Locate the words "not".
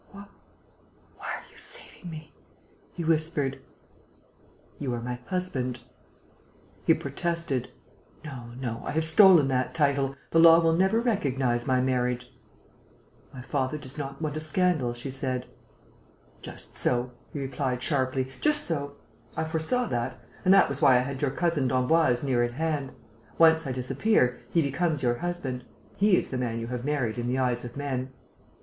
13.99-14.19